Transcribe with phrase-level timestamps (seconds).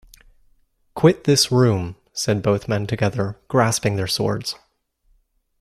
[0.95, 4.55] “Quit this room,” said both men together, grasping their swords.